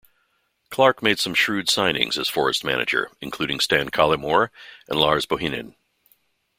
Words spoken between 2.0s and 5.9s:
as Forest manager, including Stan Collymore and Lars Bohinen.